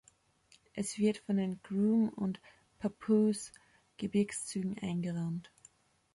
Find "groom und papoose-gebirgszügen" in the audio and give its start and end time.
1.61-4.79